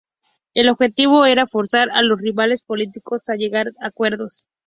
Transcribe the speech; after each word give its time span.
El 0.55 0.69
objetivo 0.69 1.25
era 1.25 1.45
forzar 1.45 1.89
a 1.91 2.01
los 2.01 2.19
rivales 2.19 2.63
políticos 2.63 3.29
a 3.29 3.35
llegar 3.35 3.67
a 3.67 3.85
acuerdos. 3.85 4.45